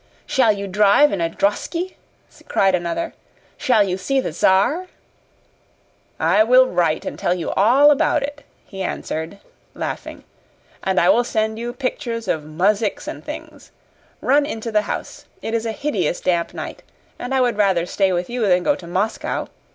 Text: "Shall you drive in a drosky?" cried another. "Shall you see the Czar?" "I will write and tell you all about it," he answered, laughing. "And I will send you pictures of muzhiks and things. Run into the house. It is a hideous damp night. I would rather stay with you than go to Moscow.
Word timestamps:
"Shall 0.25 0.51
you 0.51 0.65
drive 0.67 1.11
in 1.11 1.21
a 1.21 1.29
drosky?" 1.29 1.95
cried 2.47 2.73
another. 2.73 3.13
"Shall 3.55 3.83
you 3.87 3.99
see 3.99 4.19
the 4.19 4.31
Czar?" 4.33 4.87
"I 6.19 6.43
will 6.43 6.65
write 6.65 7.05
and 7.05 7.19
tell 7.19 7.35
you 7.35 7.51
all 7.51 7.91
about 7.91 8.23
it," 8.23 8.43
he 8.65 8.81
answered, 8.81 9.37
laughing. 9.75 10.23
"And 10.83 10.99
I 10.99 11.09
will 11.09 11.23
send 11.23 11.59
you 11.59 11.71
pictures 11.71 12.27
of 12.27 12.41
muzhiks 12.45 13.07
and 13.07 13.23
things. 13.23 13.69
Run 14.21 14.43
into 14.43 14.71
the 14.71 14.81
house. 14.89 15.25
It 15.43 15.53
is 15.53 15.67
a 15.67 15.71
hideous 15.71 16.19
damp 16.19 16.51
night. 16.55 16.81
I 17.19 17.39
would 17.39 17.57
rather 17.57 17.85
stay 17.85 18.11
with 18.11 18.27
you 18.27 18.47
than 18.47 18.63
go 18.63 18.73
to 18.75 18.87
Moscow. 18.87 19.49